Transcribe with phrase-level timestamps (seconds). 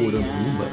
[0.00, 0.64] Poranduba.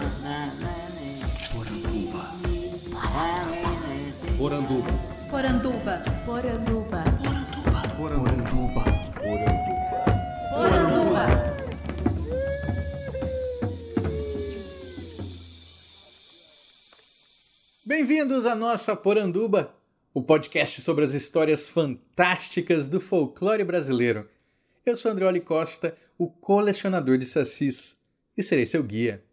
[4.38, 4.88] Poranduba.
[5.30, 6.02] Poranduba.
[6.26, 7.04] Poranduba.
[7.04, 7.04] Poranduba.
[7.98, 8.84] Poranduba.
[10.56, 11.26] Poranduba.
[17.86, 19.76] Bem-vindos à nossa Poranduba,
[20.14, 24.30] o podcast sobre as histórias fantásticas do folclore brasileiro.
[24.86, 27.97] Eu sou Andreoli Costa, o colecionador de sacis,
[28.38, 29.24] e serei seu guia.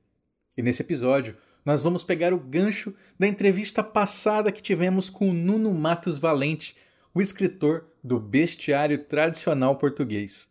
[0.57, 5.35] E nesse episódio, nós vamos pegar o gancho da entrevista passada que tivemos com o
[5.35, 6.77] Nuno Matos Valente,
[7.15, 10.49] o escritor do Bestiário Tradicional Português.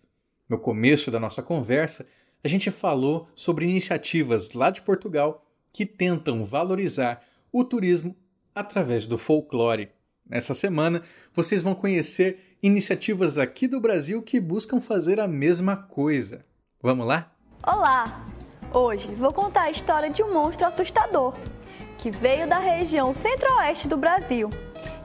[0.47, 2.05] No começo da nossa conversa,
[2.43, 8.15] a gente falou sobre iniciativas lá de Portugal que tentam valorizar o turismo
[8.53, 9.89] através do folclore.
[10.27, 11.01] Nessa semana,
[11.33, 16.45] vocês vão conhecer iniciativas aqui do Brasil que buscam fazer a mesma coisa.
[16.81, 17.35] Vamos lá?
[17.65, 18.32] Olá!
[18.73, 21.35] Hoje vou contar a história de um monstro assustador
[21.99, 24.49] que veio da região centro-oeste do Brasil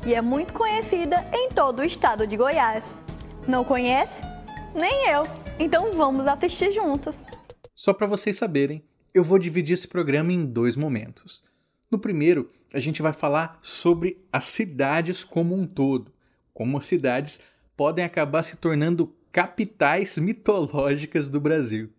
[0.06, 2.96] e é muito conhecida em todo o estado de Goiás.
[3.46, 4.22] Não conhece?
[4.74, 5.24] Nem eu.
[5.58, 7.14] Então vamos assistir juntos.
[7.74, 11.44] Só para vocês saberem, eu vou dividir esse programa em dois momentos.
[11.90, 16.10] No primeiro, a gente vai falar sobre as cidades como um todo,
[16.54, 17.38] como as cidades
[17.76, 21.90] podem acabar se tornando capitais mitológicas do Brasil.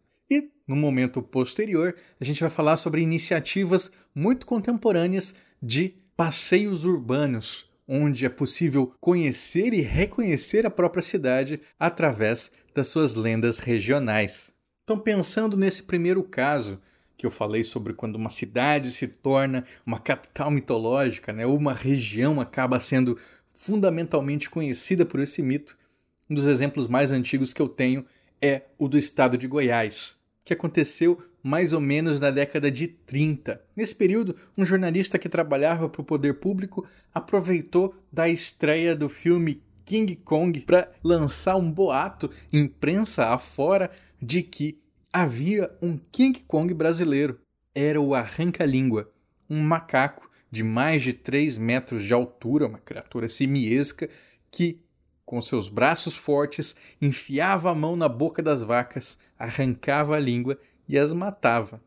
[0.69, 8.23] No momento posterior, a gente vai falar sobre iniciativas muito contemporâneas de passeios urbanos, onde
[8.23, 14.51] é possível conhecer e reconhecer a própria cidade através das suas lendas regionais.
[14.83, 16.79] Então, pensando nesse primeiro caso,
[17.17, 21.73] que eu falei sobre quando uma cidade se torna uma capital mitológica, né, ou uma
[21.73, 23.17] região acaba sendo
[23.55, 25.75] fundamentalmente conhecida por esse mito,
[26.29, 28.05] um dos exemplos mais antigos que eu tenho
[28.39, 30.18] é o do estado de Goiás,
[30.49, 33.61] que aconteceu mais ou menos na década de 30.
[33.75, 39.61] Nesse período, um jornalista que trabalhava para o poder público aproveitou da estreia do filme
[39.85, 44.81] King Kong para lançar um boato, imprensa afora, de que
[45.13, 47.39] havia um King Kong brasileiro.
[47.75, 49.11] Era o Arranca-Língua,
[49.47, 54.09] um macaco de mais de 3 metros de altura, uma criatura simiesca,
[54.49, 54.81] que,
[55.29, 60.57] com seus braços fortes, enfiava a mão na boca das vacas, arrancava a língua
[60.87, 61.79] e as matava.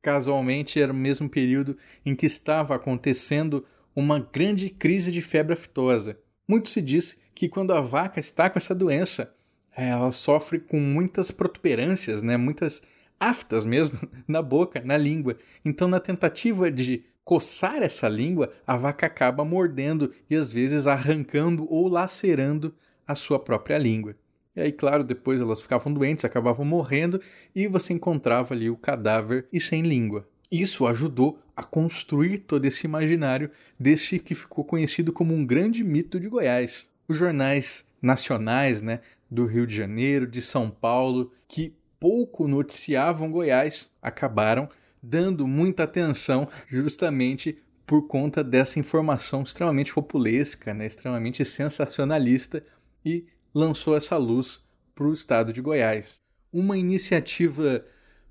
[0.00, 3.66] Casualmente era o mesmo período em que estava acontecendo
[3.96, 6.20] uma grande crise de febre aftosa.
[6.46, 9.34] Muito se diz que quando a vaca está com essa doença,
[9.76, 12.36] ela sofre com muitas protuberâncias, né?
[12.36, 12.80] muitas
[13.18, 15.36] aftas mesmo na boca, na língua.
[15.64, 21.66] Então, na tentativa de coçar essa língua, a vaca acaba mordendo e às vezes arrancando
[21.70, 22.74] ou lacerando
[23.06, 24.14] a sua própria língua.
[24.54, 27.20] E aí, claro, depois elas ficavam doentes, acabavam morrendo
[27.54, 30.28] e você encontrava ali o cadáver e sem língua.
[30.50, 36.20] Isso ajudou a construir todo esse imaginário desse que ficou conhecido como um grande mito
[36.20, 36.88] de Goiás.
[37.08, 43.90] Os jornais nacionais, né, do Rio de Janeiro, de São Paulo, que pouco noticiavam Goiás,
[44.00, 44.68] acabaram
[45.04, 52.64] dando muita atenção justamente por conta dessa informação extremamente populesca, né, extremamente sensacionalista
[53.04, 54.62] e lançou essa luz
[54.94, 56.22] para o estado de Goiás.
[56.52, 57.84] Uma iniciativa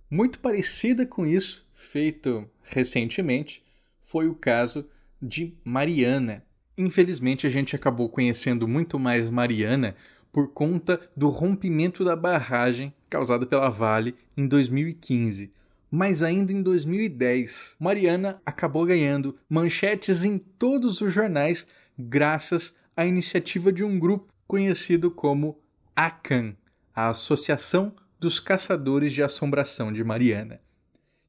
[0.09, 3.63] muito parecida com isso, feito recentemente,
[4.01, 4.85] foi o caso
[5.21, 6.43] de Mariana.
[6.77, 9.95] Infelizmente, a gente acabou conhecendo muito mais Mariana
[10.31, 15.51] por conta do rompimento da barragem causada pela Vale em 2015.
[15.95, 23.71] Mas ainda em 2010, Mariana acabou ganhando manchetes em todos os jornais graças à iniciativa
[23.71, 25.59] de um grupo conhecido como
[25.95, 26.55] ACAN,
[26.95, 30.59] a Associação dos Caçadores de Assombração de Mariana.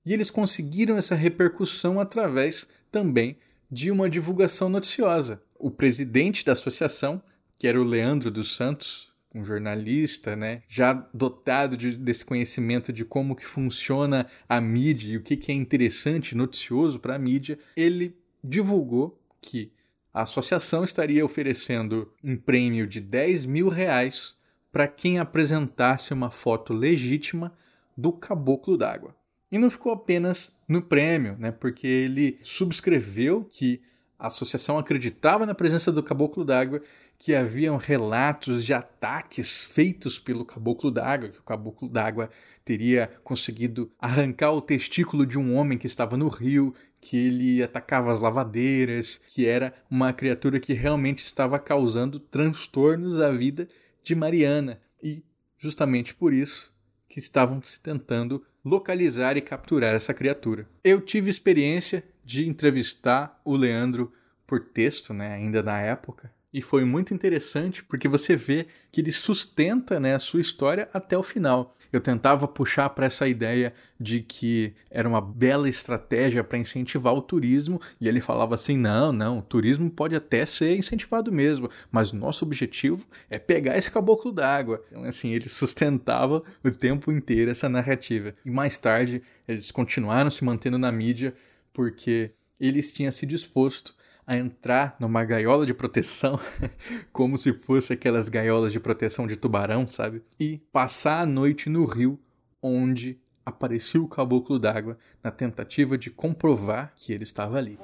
[0.02, 3.36] E eles conseguiram essa repercussão através também
[3.70, 5.42] de uma divulgação noticiosa.
[5.58, 7.22] O presidente da associação
[7.58, 13.04] que era o Leandro dos Santos, um jornalista, né, já dotado de, desse conhecimento de
[13.04, 17.58] como que funciona a mídia e o que, que é interessante, noticioso para a mídia,
[17.76, 19.72] ele divulgou que
[20.12, 24.36] a associação estaria oferecendo um prêmio de 10 mil reais
[24.70, 27.52] para quem apresentasse uma foto legítima
[27.96, 29.14] do caboclo d'água.
[29.50, 33.82] E não ficou apenas no prêmio, né, porque ele subscreveu que
[34.18, 36.80] a associação acreditava na presença do caboclo d'água,
[37.18, 42.28] que haviam relatos de ataques feitos pelo caboclo d'água, que o caboclo d'água
[42.64, 48.12] teria conseguido arrancar o testículo de um homem que estava no rio, que ele atacava
[48.12, 53.68] as lavadeiras, que era uma criatura que realmente estava causando transtornos à vida
[54.02, 54.80] de Mariana.
[55.02, 55.22] E
[55.56, 56.74] justamente por isso
[57.08, 60.68] que estavam se tentando localizar e capturar essa criatura.
[60.82, 64.12] Eu tive experiência de entrevistar o Leandro
[64.46, 69.10] por texto, né, ainda na época, e foi muito interessante porque você vê que ele
[69.10, 71.74] sustenta né, a sua história até o final.
[71.92, 77.20] Eu tentava puxar para essa ideia de que era uma bela estratégia para incentivar o
[77.20, 82.12] turismo, e ele falava assim: não, não, o turismo pode até ser incentivado mesmo, mas
[82.12, 84.82] nosso objetivo é pegar esse caboclo d'água.
[84.88, 88.34] Então, assim, ele sustentava o tempo inteiro essa narrativa.
[88.44, 91.34] E mais tarde, eles continuaram se mantendo na mídia
[91.72, 92.30] porque
[92.60, 93.94] eles tinham se disposto
[94.26, 96.38] a entrar numa gaiola de proteção,
[97.12, 100.22] como se fosse aquelas gaiolas de proteção de tubarão, sabe?
[100.38, 102.18] E passar a noite no rio
[102.62, 107.78] onde apareceu o caboclo d'água na tentativa de comprovar que ele estava ali.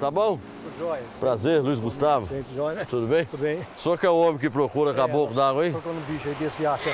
[0.00, 0.40] Tá bom?
[0.76, 1.02] Joia.
[1.20, 2.26] Prazer, Luiz Gustavo.
[2.26, 2.84] Gente, joia, né?
[2.84, 3.24] Tudo bem?
[3.26, 3.60] Tudo bem.
[3.78, 5.70] Senhor que é o homem que procura caboclo d'água aí?
[5.70, 6.90] Procurando um bicho aí desse acha.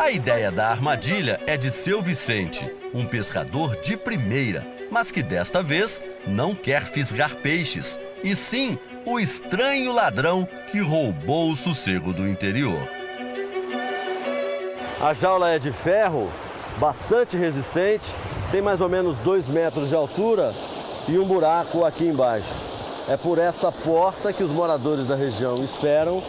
[0.00, 5.60] A ideia da armadilha é de seu Vicente, um pescador de primeira, mas que desta
[5.60, 12.28] vez não quer fisgar peixes, e sim o estranho ladrão que roubou o sossego do
[12.28, 12.88] interior.
[15.00, 16.30] A jaula é de ferro,
[16.78, 18.08] bastante resistente,
[18.52, 20.54] tem mais ou menos 2 metros de altura
[21.08, 22.54] e um buraco aqui embaixo.
[23.08, 26.22] É por essa porta que os moradores da região esperam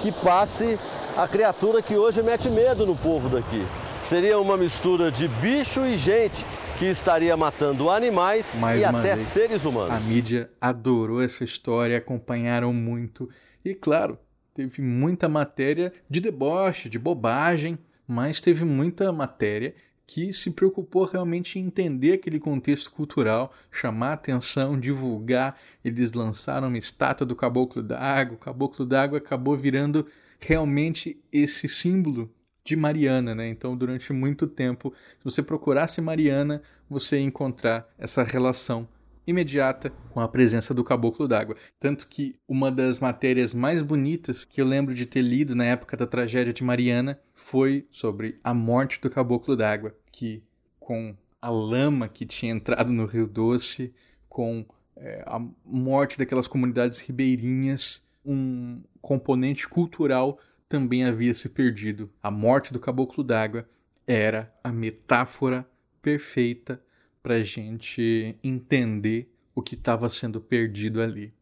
[0.00, 0.78] que passe
[1.14, 3.66] a criatura que hoje mete medo no povo daqui.
[4.08, 6.42] Seria uma mistura de bicho e gente
[6.78, 9.92] que estaria matando animais Mais e até vez, seres humanos.
[9.92, 13.28] A mídia adorou essa história, acompanharam muito.
[13.62, 14.18] E claro,
[14.54, 19.74] teve muita matéria de deboche, de bobagem, mas teve muita matéria
[20.06, 25.54] que se preocupou realmente em entender aquele contexto cultural, chamar atenção, divulgar.
[25.84, 28.36] Eles lançaram uma estátua do Caboclo d'Água.
[28.36, 30.06] O Caboclo d'Água acabou virando
[30.40, 32.32] realmente esse símbolo
[32.68, 33.48] de Mariana, né?
[33.48, 38.86] Então, durante muito tempo, se você procurasse Mariana, você ia encontrar essa relação
[39.26, 41.56] imediata com a presença do caboclo d'água.
[41.80, 45.96] Tanto que uma das matérias mais bonitas que eu lembro de ter lido na época
[45.96, 50.42] da tragédia de Mariana foi sobre a morte do caboclo d'água, que
[50.78, 53.94] com a lama que tinha entrado no Rio Doce,
[54.28, 54.66] com
[54.96, 60.38] é, a morte daquelas comunidades ribeirinhas, um componente cultural
[60.68, 62.10] também havia se perdido.
[62.22, 63.66] A morte do caboclo d'água
[64.06, 65.66] era a metáfora
[66.02, 66.82] perfeita
[67.22, 71.32] para a gente entender o que estava sendo perdido ali.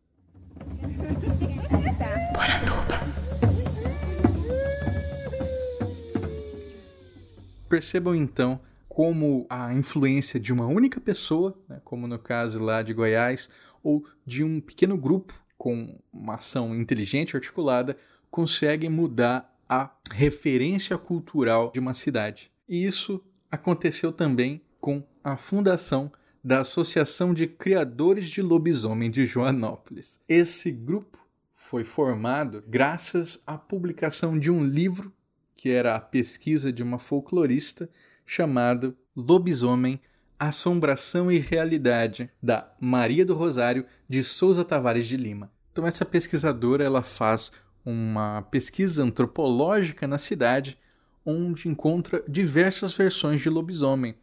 [7.68, 12.94] Percebam então como a influência de uma única pessoa, né, como no caso lá de
[12.94, 13.50] Goiás,
[13.82, 17.96] ou de um pequeno grupo com uma ação inteligente e articulada,
[18.30, 22.50] consegue mudar a referência cultural de uma cidade.
[22.68, 26.10] E isso aconteceu também com a fundação
[26.42, 30.20] da Associação de Criadores de Lobisomem de Joanópolis.
[30.28, 35.12] Esse grupo foi formado graças à publicação de um livro
[35.56, 37.88] que era a pesquisa de uma folclorista
[38.24, 40.00] chamado Lobisomem,
[40.38, 45.50] Assombração e Realidade, da Maria do Rosário de Souza Tavares de Lima.
[45.72, 47.50] Então essa pesquisadora ela faz
[47.86, 50.76] uma pesquisa antropológica na cidade
[51.24, 54.16] onde encontra diversas versões de lobisomem,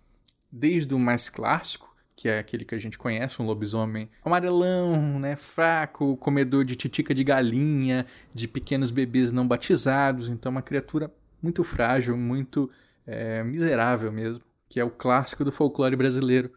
[0.52, 5.36] desde o mais clássico, que é aquele que a gente conhece, um lobisomem amarelão, né,
[5.36, 11.64] fraco, comedor de titica de galinha, de pequenos bebês não batizados, então uma criatura muito
[11.64, 12.70] frágil, muito
[13.08, 16.52] é, miserável mesmo, que é o clássico do folclore brasileiro.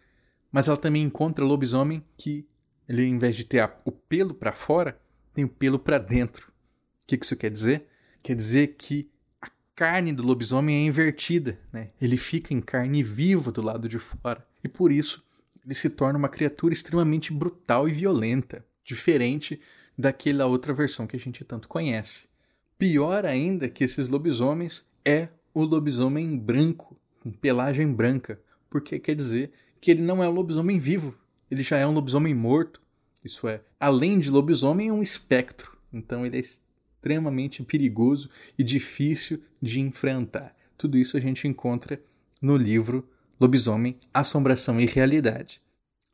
[0.53, 2.47] Mas ela também encontra lobisomem que
[2.89, 4.99] ele, em vez de ter o pelo para fora,
[5.35, 6.53] tem o pelo para dentro.
[7.07, 7.87] O que isso quer dizer?
[8.21, 9.09] Quer dizer que
[9.41, 11.91] a carne do lobisomem é invertida, né?
[12.01, 14.45] Ele fica em carne viva do lado de fora.
[14.65, 15.25] E por isso
[15.65, 19.61] ele se torna uma criatura extremamente brutal e violenta, diferente
[19.97, 22.25] daquela outra versão que a gente tanto conhece.
[22.77, 29.53] Pior ainda que esses lobisomens é o lobisomem branco, com pelagem branca, porque quer dizer
[29.81, 31.17] que ele não é um lobisomem vivo,
[31.49, 32.83] ele já é um lobisomem morto.
[33.25, 35.77] Isso é, além de lobisomem, é um espectro.
[35.93, 36.41] Então ele é
[37.07, 40.55] extremamente perigoso e difícil de enfrentar.
[40.77, 42.03] Tudo isso a gente encontra
[42.43, 43.09] no livro
[43.41, 45.63] Lobisomem, Assombração e Realidade.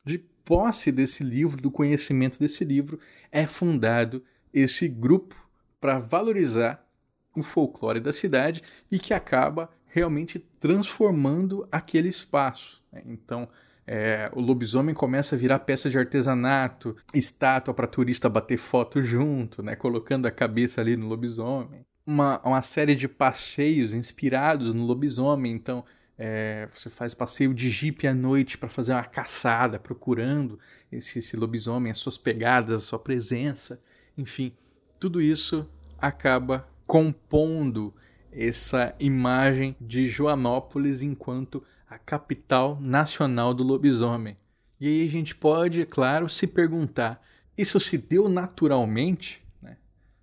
[0.04, 4.22] De posse desse livro, do conhecimento desse livro, é fundado
[4.52, 5.48] esse grupo
[5.80, 6.86] para valorizar
[7.34, 12.82] o folclore da cidade e que acaba realmente transformando aquele espaço.
[12.92, 13.02] né?
[13.06, 13.48] Então,
[13.86, 19.62] é, o lobisomem começa a virar peça de artesanato, estátua para turista bater foto junto,
[19.62, 21.84] né, colocando a cabeça ali no lobisomem.
[22.06, 25.52] uma, uma série de passeios inspirados no lobisomem.
[25.52, 25.84] Então,
[26.18, 30.58] é, você faz passeio de jipe à noite para fazer uma caçada, procurando
[30.90, 33.80] esse, esse lobisomem, as suas pegadas, a sua presença.
[34.16, 34.52] Enfim,
[35.00, 37.94] tudo isso acaba compondo
[38.32, 44.36] essa imagem de Joanópolis enquanto a capital nacional do lobisomem.
[44.80, 47.22] E aí a gente pode, claro, se perguntar:
[47.56, 49.42] isso se deu naturalmente?
[49.60, 49.76] Né?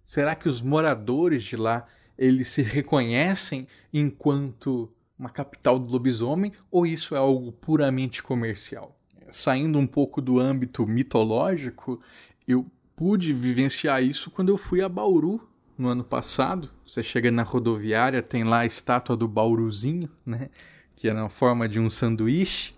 [0.05, 1.87] Será que os moradores de lá
[2.17, 8.97] eles se reconhecem enquanto uma capital do lobisomem ou isso é algo puramente comercial?
[9.29, 12.01] Saindo um pouco do âmbito mitológico,
[12.47, 15.47] eu pude vivenciar isso quando eu fui a Bauru
[15.79, 16.69] no ano passado.
[16.85, 20.49] Você chega na rodoviária, tem lá a estátua do Bauruzinho, né?
[20.93, 22.75] Que é na forma de um sanduíche.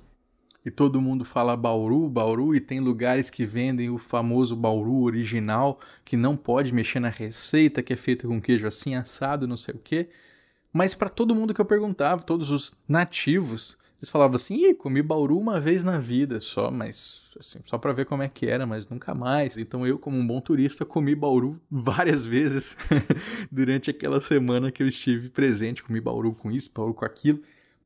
[0.63, 5.79] E todo mundo fala Bauru, Bauru, e tem lugares que vendem o famoso Bauru original,
[6.05, 9.73] que não pode mexer na receita, que é feito com queijo assim assado, não sei
[9.73, 10.09] o quê.
[10.71, 15.01] Mas para todo mundo que eu perguntava, todos os nativos, eles falavam assim: Ih, comi
[15.01, 18.65] bauru uma vez na vida só, mas assim, só para ver como é que era,
[18.65, 19.57] mas nunca mais.
[19.57, 22.75] Então eu, como um bom turista, comi bauru várias vezes
[23.51, 25.83] durante aquela semana que eu estive presente.
[25.83, 27.41] Comi bauru com isso, bauru com aquilo,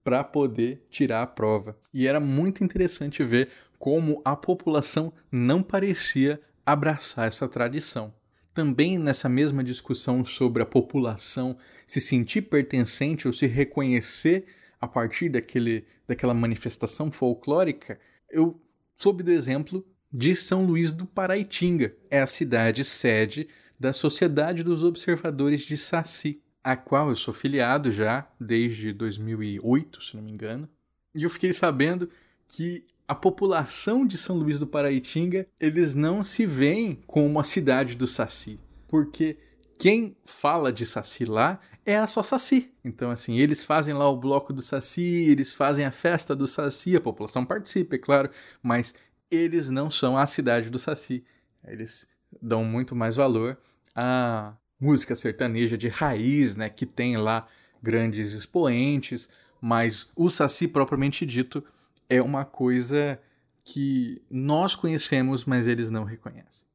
[0.05, 1.77] para poder tirar a prova.
[1.93, 8.13] E era muito interessante ver como a população não parecia abraçar essa tradição
[8.55, 14.45] também nessa mesma discussão sobre a população se sentir pertencente ou se reconhecer
[14.79, 18.59] a partir daquele, daquela manifestação folclórica, eu
[18.95, 21.95] soube do exemplo de São Luís do Paraitinga.
[22.09, 23.47] É a cidade sede
[23.79, 30.15] da Sociedade dos Observadores de Saci, a qual eu sou filiado já desde 2008, se
[30.15, 30.69] não me engano.
[31.13, 32.09] E eu fiquei sabendo
[32.47, 37.95] que a população de São Luís do Paraitinga, eles não se veem como a cidade
[37.95, 39.37] do Saci, porque
[39.77, 42.73] quem fala de Saci lá é a só Saci.
[42.83, 46.95] Então, assim, eles fazem lá o bloco do Saci, eles fazem a festa do Saci,
[46.95, 48.29] a população participa, é claro,
[48.61, 48.95] mas
[49.29, 51.23] eles não são a cidade do Saci.
[51.63, 52.09] Eles
[52.41, 53.57] dão muito mais valor
[53.95, 57.47] à música sertaneja de raiz, né, que tem lá
[57.81, 59.29] grandes expoentes,
[59.61, 61.63] mas o Saci propriamente dito
[62.09, 63.19] é uma coisa
[63.63, 66.65] que nós conhecemos, mas eles não reconhecem.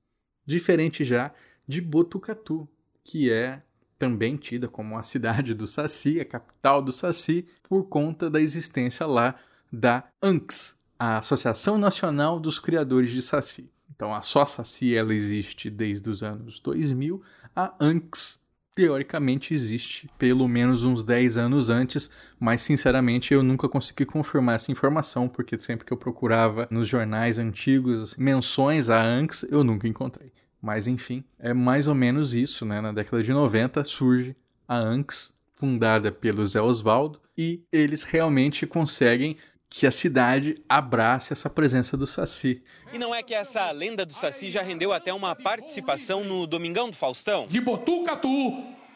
[0.45, 1.33] Diferente já
[1.67, 2.69] de Botucatu,
[3.05, 3.62] que é
[4.00, 9.04] também tida como a cidade do Saci, a capital do Saci, por conta da existência
[9.04, 9.35] lá
[9.71, 13.71] da ANCS, a Associação Nacional dos Criadores de Saci.
[13.95, 17.23] Então a só Saci ela existe desde os anos 2000,
[17.54, 18.40] a ANCS
[18.75, 24.73] teoricamente existe pelo menos uns 10 anos antes, mas sinceramente eu nunca consegui confirmar essa
[24.73, 30.33] informação, porque sempre que eu procurava nos jornais antigos menções a ANCS, eu nunca encontrei.
[30.61, 32.81] Mas enfim, é mais ou menos isso, né?
[32.81, 34.37] Na década de 90 surge
[34.69, 39.37] a ANCS, fundada pelo Zé Osvaldo, e eles realmente conseguem
[39.69, 42.62] que a cidade abrace essa presença do Saci.
[42.93, 46.90] E não é que essa lenda do Saci já rendeu até uma participação no Domingão
[46.90, 47.47] do Faustão?
[47.47, 48.29] De Botucatu,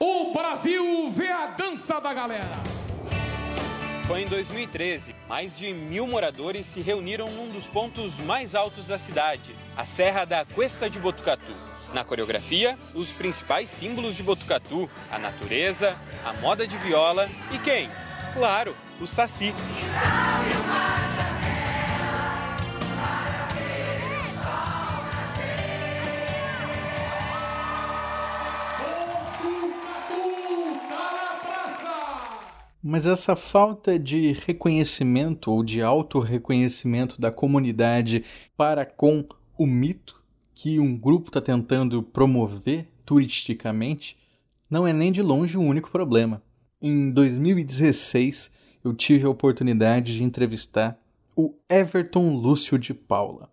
[0.01, 2.84] o Brasil vê a dança da galera.
[4.07, 5.15] Foi em 2013.
[5.27, 10.27] Mais de mil moradores se reuniram num dos pontos mais altos da cidade, a Serra
[10.27, 11.55] da Cuesta de Botucatu.
[11.95, 17.91] Na coreografia, os principais símbolos de Botucatu, a natureza, a moda de viola e quem?
[18.35, 19.55] Claro, o Saci.
[32.87, 38.23] Mas essa falta de reconhecimento ou de auto-reconhecimento da comunidade
[38.59, 39.25] para com
[39.57, 40.23] o mito
[40.55, 44.19] que um grupo está tentando promover turisticamente
[44.69, 46.43] não é nem de longe o único problema.
[46.79, 48.51] Em 2016,
[48.85, 51.01] eu tive a oportunidade de entrevistar
[51.35, 53.49] o Everton Lúcio de Paula.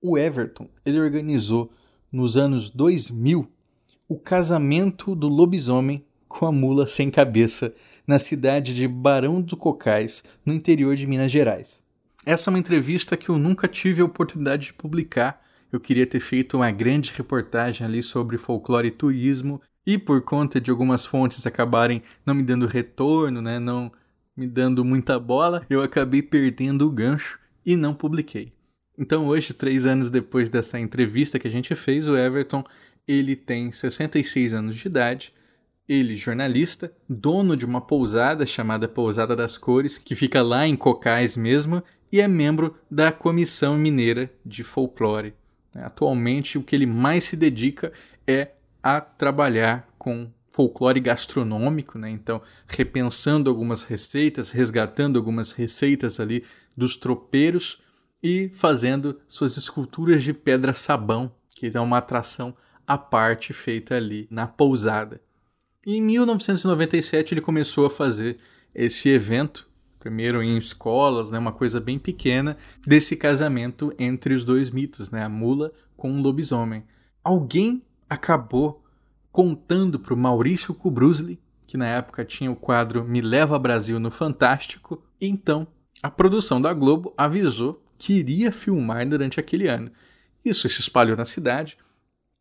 [0.00, 1.70] O Everton, ele organizou
[2.10, 3.46] nos anos 2000
[4.08, 7.74] o casamento do lobisomem com a mula sem cabeça
[8.06, 11.82] na cidade de Barão do Cocais, no interior de Minas Gerais.
[12.24, 15.42] Essa é uma entrevista que eu nunca tive a oportunidade de publicar.
[15.72, 20.60] Eu queria ter feito uma grande reportagem ali sobre folclore e turismo, e por conta
[20.60, 23.90] de algumas fontes acabarem não me dando retorno, né, não
[24.36, 28.52] me dando muita bola, eu acabei perdendo o gancho e não publiquei.
[28.96, 32.64] Então hoje, três anos depois dessa entrevista que a gente fez, o Everton
[33.06, 35.34] ele tem 66 anos de idade,
[35.92, 41.36] ele, jornalista, dono de uma pousada chamada Pousada das Cores, que fica lá em Cocais
[41.36, 45.34] mesmo, e é membro da Comissão Mineira de Folclore.
[45.74, 47.92] Atualmente, o que ele mais se dedica
[48.26, 52.10] é a trabalhar com folclore gastronômico, né?
[52.10, 56.44] Então, repensando algumas receitas, resgatando algumas receitas ali
[56.76, 57.80] dos tropeiros
[58.22, 62.54] e fazendo suas esculturas de pedra sabão, que dá uma atração
[62.86, 65.20] à parte feita ali na pousada.
[65.84, 68.38] E em 1997 ele começou a fazer
[68.72, 74.70] esse evento, primeiro em escolas, né, uma coisa bem pequena, desse casamento entre os dois
[74.70, 76.84] mitos, né, a mula com o lobisomem.
[77.24, 78.84] Alguém acabou
[79.32, 84.10] contando para o Maurício Kubrusli, que na época tinha o quadro Me Leva Brasil no
[84.10, 85.66] Fantástico, então
[86.02, 89.90] a produção da Globo avisou que iria filmar durante aquele ano.
[90.44, 91.76] Isso se espalhou na cidade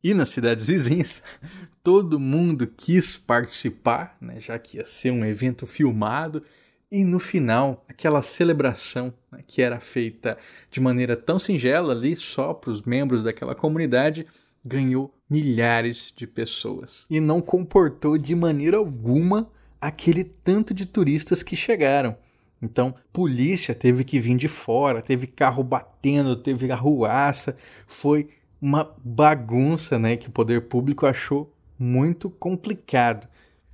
[0.03, 1.24] e nas cidades vizinhas.
[1.84, 6.43] Todo mundo quis participar, né, já que ia ser um evento filmado.
[6.91, 10.38] E no final, aquela celebração né, que era feita
[10.70, 14.27] de maneira tão singela ali, só para os membros daquela comunidade,
[14.63, 21.55] ganhou milhares de pessoas e não comportou de maneira alguma aquele tanto de turistas que
[21.55, 22.15] chegaram.
[22.62, 27.55] Então, polícia teve que vir de fora, teve carro batendo, teve arruaça,
[27.88, 28.29] foi
[28.62, 33.27] uma bagunça, né, que o poder público achou muito complicado.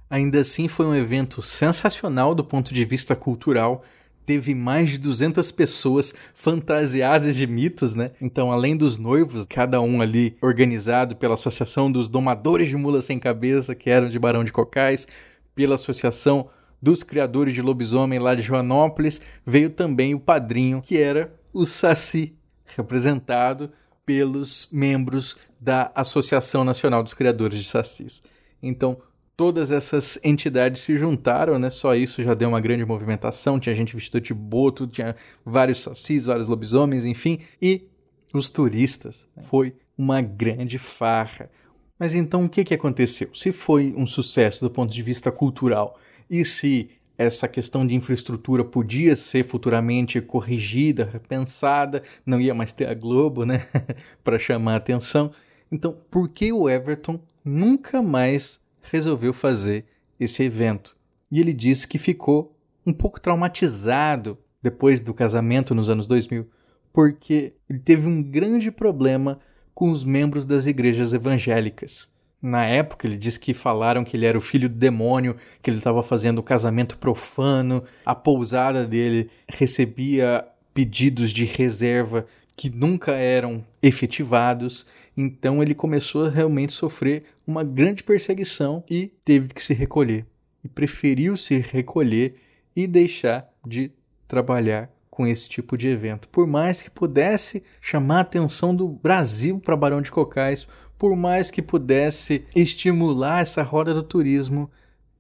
[0.09, 3.83] Ainda assim, foi um evento sensacional do ponto de vista cultural,
[4.25, 8.11] teve mais de 200 pessoas fantasiadas de mitos, né?
[8.21, 13.19] Então, além dos noivos, cada um ali organizado pela Associação dos Domadores de Mulas Sem
[13.19, 15.07] Cabeça, que eram de Barão de Cocais,
[15.55, 16.49] pela Associação
[16.81, 22.35] dos Criadores de Lobisomem lá de Joanópolis, veio também o padrinho, que era o Saci,
[22.75, 23.71] representado
[24.07, 28.23] pelos membros da Associação Nacional dos Criadores de Sacis.
[28.63, 28.97] Então,
[29.35, 31.69] todas essas entidades se juntaram, né?
[31.69, 33.59] Só isso já deu uma grande movimentação.
[33.59, 35.13] Tinha gente vestida de boto, tinha
[35.45, 37.39] vários sacis, vários lobisomens, enfim.
[37.61, 37.89] E
[38.33, 39.27] os turistas.
[39.35, 39.43] Né?
[39.43, 41.51] Foi uma grande farra.
[41.99, 43.29] Mas então o que, que aconteceu?
[43.33, 48.63] Se foi um sucesso do ponto de vista cultural e se essa questão de infraestrutura
[48.63, 53.65] podia ser futuramente corrigida, repensada, não ia mais ter a Globo, né,
[54.23, 55.31] para chamar a atenção.
[55.71, 59.85] Então, por que o Everton nunca mais resolveu fazer
[60.19, 60.95] esse evento.
[61.31, 66.47] E ele disse que ficou um pouco traumatizado depois do casamento nos anos 2000,
[66.91, 69.39] porque ele teve um grande problema
[69.73, 72.09] com os membros das igrejas evangélicas.
[72.41, 75.77] Na época, ele disse que falaram que ele era o filho do demônio, que ele
[75.77, 83.63] estava fazendo o casamento profano, a pousada dele recebia pedidos de reserva que nunca eram
[83.81, 84.85] efetivados.
[85.15, 90.25] Então ele começou a realmente sofrer uma grande perseguição e teve que se recolher.
[90.63, 92.35] E preferiu se recolher
[92.75, 93.91] e deixar de
[94.27, 96.29] trabalhar com esse tipo de evento.
[96.29, 101.51] Por mais que pudesse chamar a atenção do Brasil para Barão de Cocais, por mais
[101.51, 104.69] que pudesse estimular essa roda do turismo,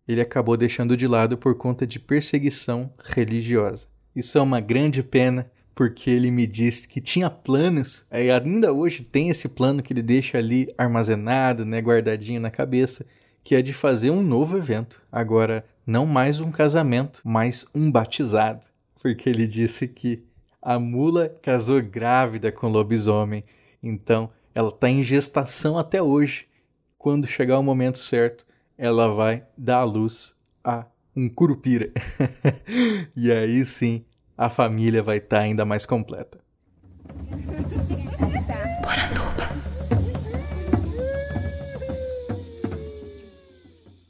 [0.07, 3.87] ele acabou deixando de lado por conta de perseguição religiosa.
[4.15, 9.03] Isso é uma grande pena porque ele me disse que tinha planos, é, ainda hoje
[9.03, 13.05] tem esse plano que ele deixa ali armazenado, né, guardadinho na cabeça,
[13.43, 15.03] que é de fazer um novo evento.
[15.11, 18.65] Agora, não mais um casamento, mas um batizado.
[18.99, 20.23] Porque ele disse que
[20.59, 23.43] a mula casou grávida com o lobisomem,
[23.81, 26.47] então ela está em gestação até hoje.
[26.97, 28.43] Quando chegar o momento certo,
[28.75, 31.91] ela vai dar à luz a um curupira.
[33.15, 34.03] e aí sim
[34.35, 36.39] a família vai estar tá ainda mais completa.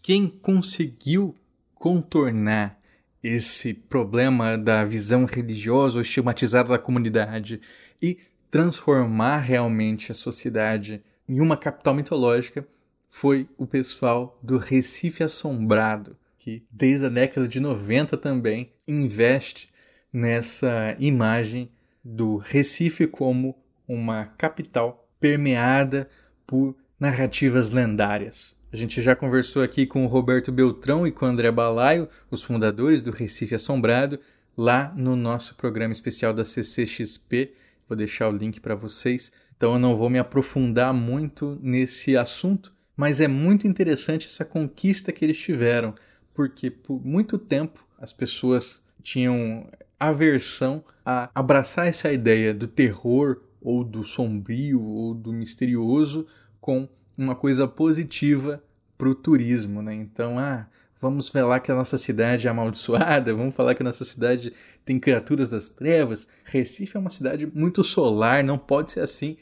[0.02, 1.36] Quem conseguiu
[1.76, 2.80] contornar
[3.22, 7.60] esse problema da visão religiosa ou estigmatizada da comunidade
[8.02, 8.18] e
[8.50, 12.68] transformar realmente a sociedade em uma capital mitológica
[13.10, 19.70] foi o pessoal do Recife Assombrado, que desde a década de 90 também investe
[20.12, 21.70] nessa imagem
[22.04, 23.56] do Recife como
[23.88, 26.10] uma capital permeada
[26.46, 28.56] por narrativas lendárias.
[28.72, 32.44] A gente já conversou aqui com o Roberto Beltrão e com o André Balaio, os
[32.44, 34.20] fundadores do Recife Assombrado,
[34.58, 37.54] lá no nosso programa especial da CCXP.
[37.88, 39.32] Vou deixar o link para vocês.
[39.56, 45.12] Então eu não vou me aprofundar muito nesse assunto, mas é muito interessante essa conquista
[45.12, 45.96] que eles tiveram,
[46.34, 49.70] porque por muito tempo as pessoas tinham
[50.00, 56.28] aversão a abraçar essa ideia do terror ou do sombrio ou do misterioso
[56.62, 58.64] com uma coisa positiva
[58.98, 59.94] para o turismo, né?
[59.94, 60.68] Então, ah,
[61.00, 64.54] vamos falar que a nossa cidade é amaldiçoada, vamos falar que a nossa cidade
[64.86, 66.28] tem criaturas das trevas.
[66.44, 69.38] Recife é uma cidade muito solar, não pode ser assim.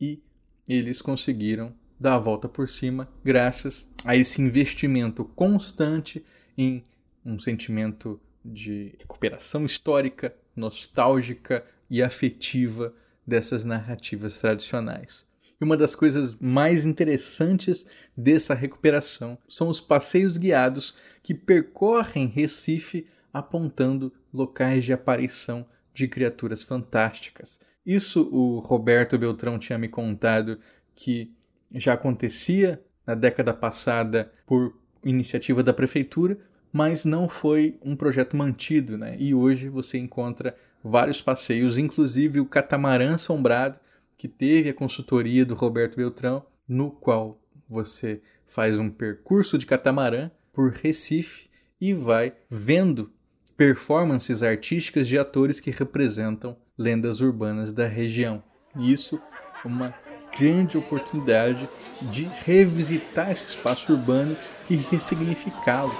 [0.00, 0.22] E
[0.68, 6.24] eles conseguiram dar a volta por cima graças a esse investimento constante
[6.56, 6.82] em
[7.24, 12.94] um sentimento de recuperação histórica, nostálgica e afetiva
[13.26, 15.26] dessas narrativas tradicionais.
[15.60, 17.86] E uma das coisas mais interessantes
[18.16, 26.62] dessa recuperação são os passeios guiados que percorrem Recife apontando locais de aparição de criaturas
[26.62, 27.60] fantásticas.
[27.84, 30.58] Isso o Roberto Beltrão tinha me contado
[30.94, 31.32] que
[31.74, 36.38] já acontecia na década passada por iniciativa da prefeitura,
[36.72, 39.16] mas não foi um projeto mantido, né?
[39.18, 43.78] E hoje você encontra vários passeios, inclusive o catamarã assombrado,
[44.16, 50.30] que teve a consultoria do Roberto Beltrão, no qual você faz um percurso de catamarã
[50.52, 51.48] por Recife
[51.80, 53.12] e vai vendo
[53.56, 58.42] performances artísticas de atores que representam lendas urbanas da região.
[58.76, 59.20] Isso
[59.64, 59.94] é uma
[60.36, 61.68] grande oportunidade
[62.02, 64.36] de revisitar esse espaço urbano
[64.68, 65.92] e ressignificá-lo.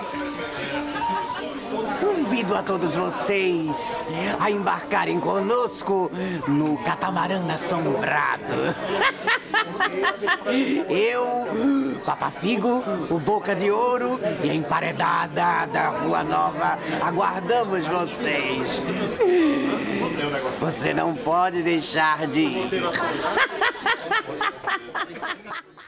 [2.34, 4.04] Convido a todos vocês
[4.40, 6.10] a embarcarem conosco
[6.48, 8.42] no catamarã assombrado.
[10.90, 18.82] Eu, Papa Figo, o Boca de Ouro e a emparedada da Rua Nova aguardamos vocês.
[20.58, 22.68] Você não pode deixar de ir.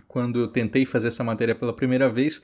[0.07, 2.41] Quando eu tentei fazer essa matéria pela primeira vez,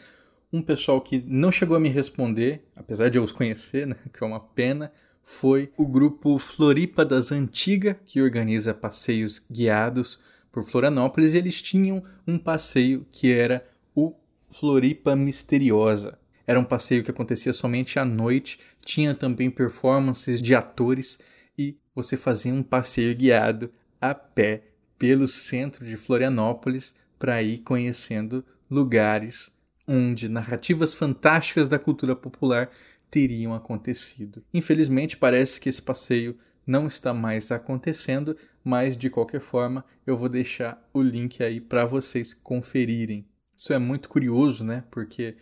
[0.53, 4.23] um pessoal que não chegou a me responder, apesar de eu os conhecer, né, que
[4.23, 11.33] é uma pena, foi o grupo Floripa das Antigas, que organiza passeios guiados por Florianópolis,
[11.33, 14.15] e eles tinham um passeio que era o
[14.51, 16.19] Floripa Misteriosa.
[16.47, 21.19] Era um passeio que acontecia somente à noite, tinha também performances de atores
[21.57, 24.65] e você fazia um passeio guiado a pé
[24.99, 29.53] pelo centro de Florianópolis para ir conhecendo lugares
[29.87, 32.71] onde narrativas fantásticas da cultura popular
[33.11, 34.42] teriam acontecido.
[34.55, 40.29] Infelizmente, parece que esse passeio não está mais acontecendo, mas de qualquer forma eu vou
[40.29, 43.27] deixar o link aí para vocês conferirem.
[43.57, 44.85] Isso é muito curioso, né?
[44.90, 45.37] Porque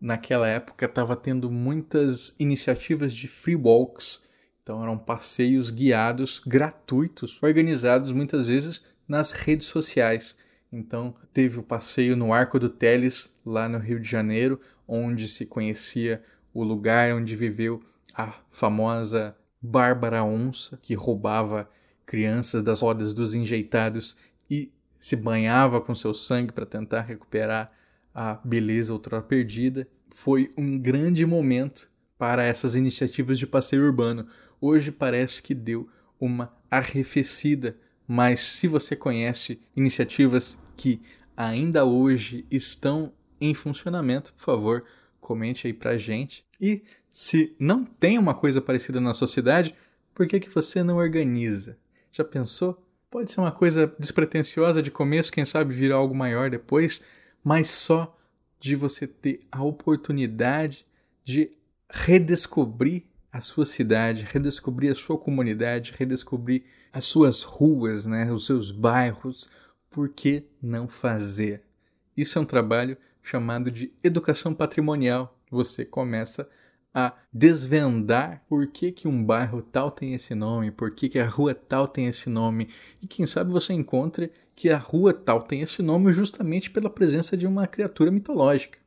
[0.00, 4.26] naquela época estava tendo muitas iniciativas de free walks,
[4.62, 10.36] então eram passeios guiados gratuitos, organizados muitas vezes nas redes sociais.
[10.72, 15.44] Então, teve o passeio no Arco do Teles, lá no Rio de Janeiro, onde se
[15.44, 16.22] conhecia
[16.54, 17.82] o lugar onde viveu
[18.14, 21.68] a famosa Bárbara Onça, que roubava
[22.06, 24.16] crianças das rodas dos enjeitados
[24.50, 27.72] e se banhava com seu sangue para tentar recuperar
[28.14, 29.86] a beleza outrora perdida.
[30.12, 34.26] Foi um grande momento para essas iniciativas de passeio urbano.
[34.60, 37.76] Hoje parece que deu uma arrefecida
[38.12, 41.00] mas se você conhece iniciativas que
[41.36, 44.84] ainda hoje estão em funcionamento, por favor,
[45.20, 46.44] comente aí pra gente.
[46.60, 49.76] E se não tem uma coisa parecida na sociedade,
[50.12, 51.78] por que, que você não organiza?
[52.10, 52.84] Já pensou?
[53.08, 57.04] Pode ser uma coisa despretensiosa de começo, quem sabe virar algo maior depois,
[57.44, 58.18] mas só
[58.58, 60.84] de você ter a oportunidade
[61.24, 61.48] de
[61.88, 68.70] redescobrir a sua cidade, redescobrir a sua comunidade, redescobrir as suas ruas, né, os seus
[68.70, 69.48] bairros.
[69.88, 71.62] Por que não fazer?
[72.16, 75.38] Isso é um trabalho chamado de educação patrimonial.
[75.50, 76.48] Você começa
[76.92, 81.28] a desvendar por que, que um bairro tal tem esse nome, por que, que a
[81.28, 82.68] rua tal tem esse nome,
[83.00, 87.36] e quem sabe você encontre que a rua tal tem esse nome justamente pela presença
[87.36, 88.79] de uma criatura mitológica.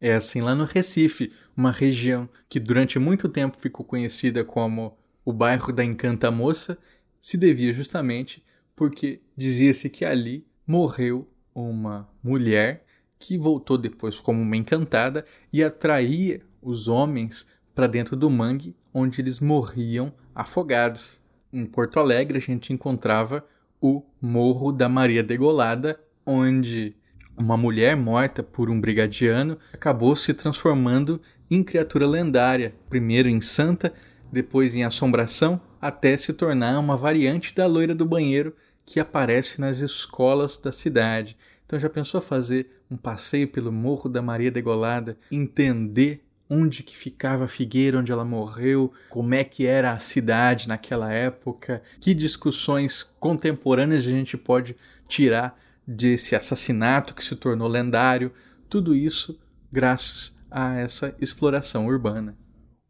[0.00, 5.32] É assim lá no Recife, uma região que durante muito tempo ficou conhecida como o
[5.32, 6.78] bairro da Encanta Moça,
[7.20, 8.42] se devia justamente
[8.74, 12.86] porque dizia-se que ali morreu uma mulher
[13.18, 19.20] que voltou depois como uma encantada e atraía os homens para dentro do mangue onde
[19.20, 21.20] eles morriam afogados.
[21.52, 23.44] Em Porto Alegre a gente encontrava
[23.80, 26.96] o Morro da Maria Degolada, onde
[27.36, 33.92] uma mulher morta por um brigadiano acabou se transformando em criatura lendária, primeiro em santa,
[34.32, 39.78] depois em assombração, até se tornar uma variante da loira do banheiro que aparece nas
[39.78, 41.36] escolas da cidade.
[41.64, 47.44] Então já pensou fazer um passeio pelo Morro da Maria Degolada, entender onde que ficava
[47.44, 53.04] a Figueira, onde ela morreu, como é que era a cidade naquela época, que discussões
[53.20, 55.56] contemporâneas a gente pode tirar
[55.90, 58.32] desse assassinato que se tornou lendário,
[58.68, 59.38] tudo isso
[59.72, 62.36] graças a essa exploração urbana.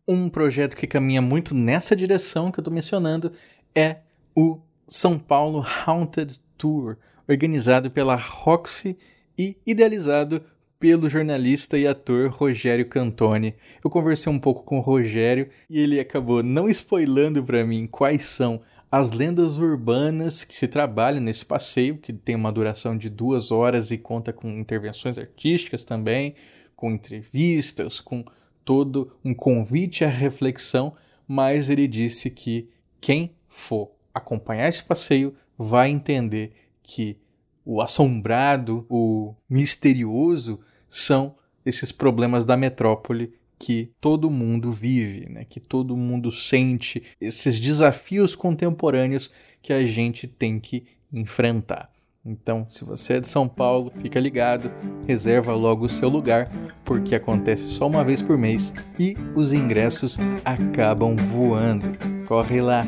[0.07, 3.33] Um projeto que caminha muito nessa direção que eu estou mencionando
[3.75, 3.99] é
[4.37, 6.97] o São Paulo Haunted Tour,
[7.29, 8.99] organizado pela Roxy
[9.39, 10.43] e idealizado
[10.79, 13.55] pelo jornalista e ator Rogério Cantoni.
[13.83, 18.25] Eu conversei um pouco com o Rogério e ele acabou não spoilando para mim quais
[18.25, 23.53] são as lendas urbanas que se trabalham nesse passeio, que tem uma duração de duas
[23.53, 26.35] horas e conta com intervenções artísticas também,
[26.75, 28.25] com entrevistas, com
[28.65, 30.95] todo um convite à reflexão,
[31.27, 32.69] mas ele disse que
[33.01, 37.17] quem for acompanhar esse passeio vai entender que
[37.65, 45.45] o assombrado, o misterioso são esses problemas da metrópole que todo mundo vive, né?
[45.45, 51.91] que todo mundo sente, esses desafios contemporâneos que a gente tem que enfrentar.
[52.25, 54.73] Então, se você é de São Paulo, fica ligado,
[55.07, 56.51] reserva logo o seu lugar,
[56.85, 61.87] porque acontece só uma vez por mês e os ingressos acabam voando.
[62.27, 62.87] Corre lá!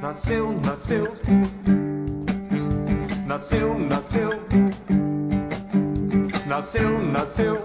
[0.00, 1.16] Nasceu, nasceu,
[6.62, 7.62] nasceu, nasceu.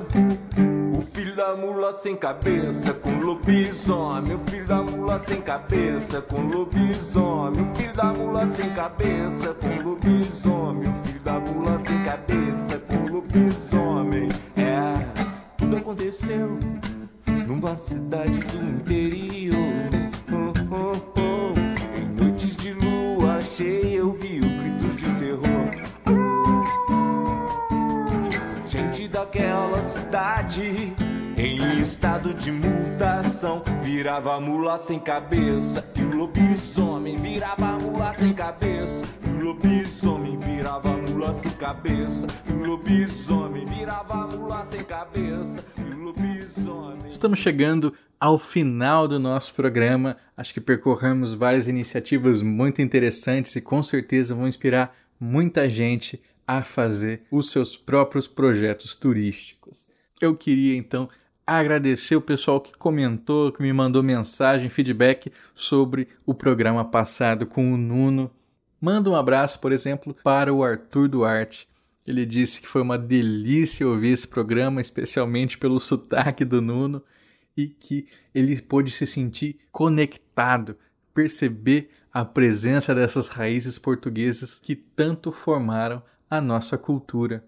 [0.97, 4.35] O filho da mula sem cabeça com lobisomem.
[4.35, 7.61] O filho da mula sem cabeça com lobisomem.
[7.61, 10.89] O filho da mula sem cabeça com lobisomem.
[10.89, 14.29] O filho da mula sem cabeça com lobisomem.
[14.55, 14.93] É,
[15.57, 16.57] tudo aconteceu
[17.45, 19.55] numa cidade do interior.
[20.31, 21.99] Oh, oh, oh.
[21.99, 24.56] Em noites de lua cheia eu vi o
[29.37, 30.93] Gente daquela cidade.
[31.37, 39.03] Em estado de mutação virava mula sem cabeça e o lobisomem virava mula sem cabeça.
[39.27, 42.25] E o lobisomem virava mula sem cabeça.
[42.49, 45.63] E o lobisomem virava mula sem cabeça.
[45.77, 50.17] E o lobisomem Estamos chegando ao final do nosso programa.
[50.35, 56.63] Acho que percorremos várias iniciativas muito interessantes e com certeza vão inspirar muita gente a
[56.63, 59.89] fazer os seus próprios projetos turísticos.
[60.21, 61.09] Eu queria então
[61.45, 67.73] agradecer o pessoal que comentou, que me mandou mensagem, feedback sobre o programa passado com
[67.73, 68.31] o Nuno.
[68.79, 71.67] Manda um abraço, por exemplo, para o Arthur Duarte.
[72.05, 77.03] Ele disse que foi uma delícia ouvir esse programa, especialmente pelo sotaque do Nuno,
[77.55, 80.77] e que ele pôde se sentir conectado,
[81.13, 87.43] perceber a presença dessas raízes portuguesas que tanto formaram a nossa cultura.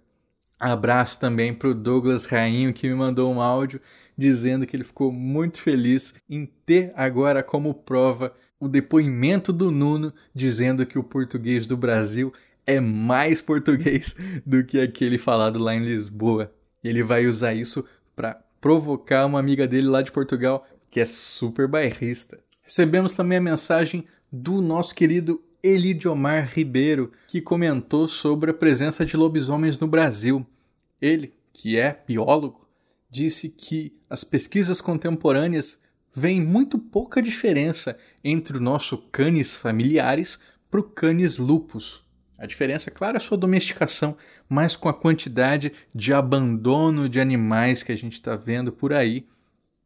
[0.60, 3.80] Abraço também para o Douglas Rainho, que me mandou um áudio
[4.18, 10.14] dizendo que ele ficou muito feliz em ter agora como prova o depoimento do Nuno
[10.36, 12.34] dizendo que o português do Brasil
[12.68, 14.16] é mais português
[14.46, 16.54] do que aquele falado lá em Lisboa.
[16.84, 21.68] Ele vai usar isso para provocar uma amiga dele lá de Portugal que é super
[21.68, 22.40] bairrista.
[22.62, 29.18] Recebemos também a mensagem do nosso querido Elidiomar Ribeiro, que comentou sobre a presença de
[29.18, 30.46] lobisomens no Brasil.
[31.02, 32.68] Ele, que é biólogo,
[33.10, 35.80] disse que as pesquisas contemporâneas
[36.14, 42.04] veem muito pouca diferença entre o nosso canis familiares para o canis lupus.
[42.38, 44.16] A diferença, claro, é a sua domesticação,
[44.48, 49.28] mas com a quantidade de abandono de animais que a gente está vendo por aí,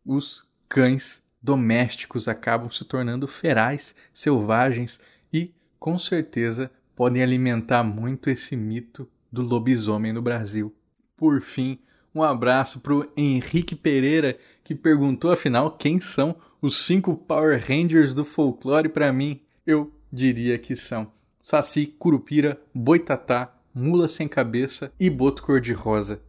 [0.05, 4.99] os cães domésticos acabam se tornando ferais, selvagens
[5.31, 5.51] e
[5.83, 10.73] com certeza podem alimentar muito esse mito do lobisomem no Brasil.
[11.17, 11.77] Por fim,
[12.15, 18.13] um abraço para o Henrique Pereira, que perguntou afinal quem são os cinco Power Rangers
[18.13, 19.41] do folclore para mim.
[19.67, 26.21] Eu diria que são Saci, Curupira, Boitatá, Mula Sem Cabeça e Boto Cor-de-Rosa.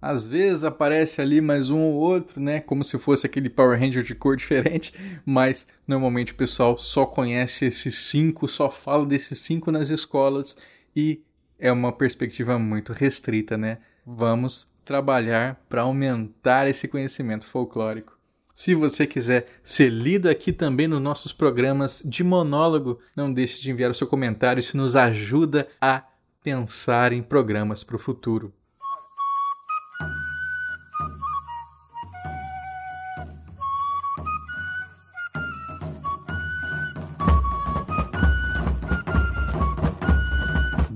[0.00, 2.60] Às vezes aparece ali mais um ou outro, né?
[2.60, 4.92] Como se fosse aquele Power Ranger de cor diferente,
[5.24, 10.56] mas normalmente o pessoal só conhece esses cinco, só fala desses cinco nas escolas
[10.94, 11.22] e
[11.58, 13.78] é uma perspectiva muito restrita, né?
[14.04, 18.16] Vamos trabalhar para aumentar esse conhecimento folclórico.
[18.54, 23.70] Se você quiser ser lido aqui também nos nossos programas de monólogo, não deixe de
[23.70, 26.02] enviar o seu comentário, isso nos ajuda a
[26.42, 28.54] pensar em programas para o futuro.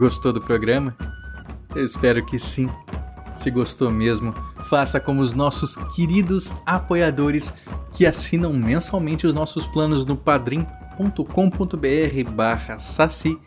[0.01, 0.97] Gostou do programa?
[1.75, 2.71] Eu espero que sim.
[3.37, 4.33] Se gostou mesmo,
[4.65, 7.53] faça como os nossos queridos apoiadores
[7.93, 13.39] que assinam mensalmente os nossos planos no padrim.com.br barra saci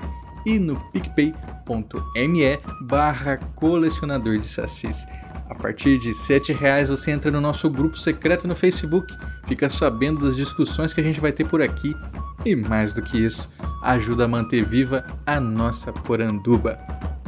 [0.46, 5.08] e no picpay.me barra colecionador de sacis.
[5.50, 9.14] A partir de R$ reais você entra no nosso grupo secreto no Facebook,
[9.48, 11.96] fica sabendo das discussões que a gente vai ter por aqui
[12.46, 13.50] e mais do que isso,
[13.82, 16.78] ajuda a manter viva a nossa poranduba.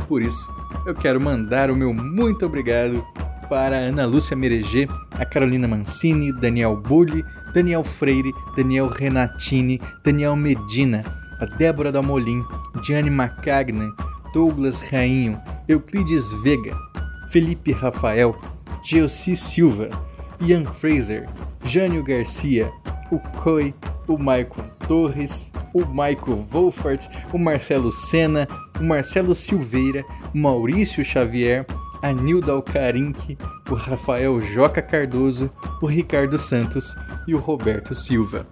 [0.07, 0.53] Por isso,
[0.85, 3.05] eu quero mandar o meu muito obrigado
[3.49, 7.23] para Ana Lúcia Mereger, a Carolina Mancini, Daniel Bulli,
[7.53, 11.03] Daniel Freire, Daniel Renatini, Daniel Medina,
[11.39, 12.43] a Débora Dalmolin,
[12.83, 13.93] Gianni Macagnan,
[14.33, 16.75] Douglas Rainho, Euclides Vega,
[17.35, 18.33] Felipe Rafael,
[18.81, 19.89] Geossi Silva,
[20.39, 21.27] Ian Fraser,
[21.65, 22.71] Jânio Garcia,
[23.11, 23.75] o Coi,
[24.07, 28.47] o Maicon Torres, o Michael Wolfart, o Marcelo Sena,
[28.79, 31.65] o Marcelo Silveira, o Maurício Xavier,
[32.01, 33.37] a Nilda Alcarinque,
[33.69, 36.95] o Rafael Joca Cardoso, o Ricardo Santos
[37.27, 38.47] e o Roberto Silva.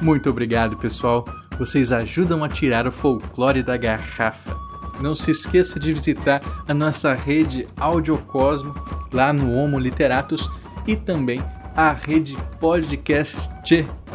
[0.00, 1.24] Muito obrigado, pessoal.
[1.58, 4.69] Vocês ajudam a tirar o folclore da garrafa.
[5.00, 8.74] Não se esqueça de visitar a nossa rede Audiocosmo
[9.12, 10.50] lá no Homo Literatus
[10.86, 11.40] e também
[11.74, 13.48] a rede podcast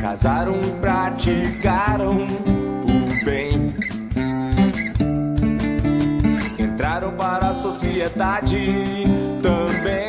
[0.00, 3.74] Casaram, praticaram o bem.
[6.58, 9.04] Entraram para a sociedade
[9.42, 10.03] também.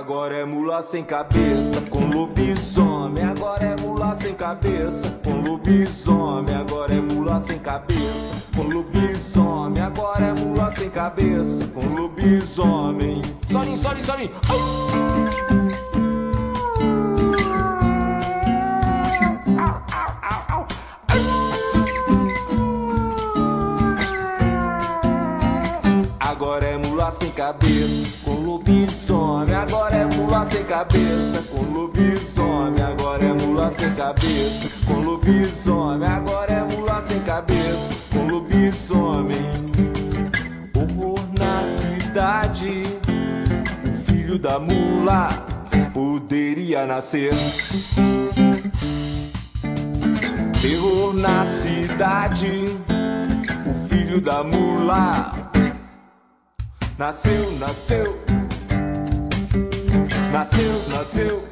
[0.00, 3.22] Agora é mula sem cabeça com lobisomem.
[3.22, 6.54] Agora é mula sem cabeça com lobisomem.
[6.56, 9.82] Agora é mula sem cabeça com lobisomem.
[9.82, 13.20] Agora é mula sem cabeça com lobisomem.
[13.52, 14.30] Solinho, solinho, solinho.
[26.18, 28.19] Agora é mula sem cabeça
[28.80, 29.54] lobisomem.
[29.54, 32.82] Agora é mula sem cabeça com lobisomem.
[32.82, 36.08] Agora é mula sem cabeça com lobisomem.
[36.08, 39.66] Agora é mula sem cabeça com lobisomem.
[40.74, 42.84] Horror na cidade.
[43.86, 45.28] O filho da mula
[45.92, 47.34] poderia nascer.
[50.62, 52.78] Terror na cidade.
[53.66, 55.50] O filho da mula
[56.98, 58.29] Nasceu, nasceu.
[60.32, 61.42] Nasceu, nasceu.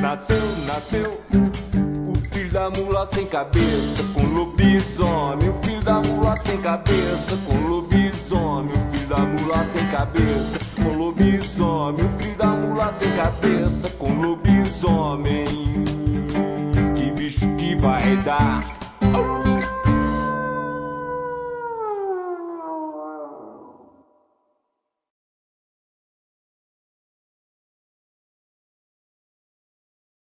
[0.00, 1.20] Nasceu, nasceu.
[2.08, 5.50] O filho da mula sem cabeça com lobisomem.
[5.50, 8.72] O filho da mula sem cabeça com lobisomem.
[8.72, 12.06] O filho da mula sem cabeça com lobisomem.
[12.06, 15.44] O filho da mula sem cabeça com lobisomem.
[16.96, 18.79] Que bicho que vai dar?